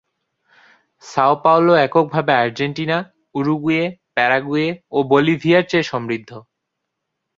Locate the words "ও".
4.91-4.97